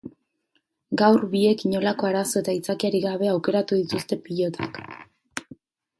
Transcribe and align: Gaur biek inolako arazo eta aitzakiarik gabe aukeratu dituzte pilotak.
Gaur 1.01 1.25
biek 1.33 1.61
inolako 1.71 2.09
arazo 2.09 2.43
eta 2.43 2.53
aitzakiarik 2.55 3.05
gabe 3.11 3.29
aukeratu 3.35 3.81
dituzte 3.85 4.23
pilotak. 4.29 4.85